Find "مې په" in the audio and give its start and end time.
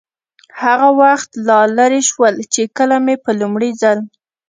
3.05-3.31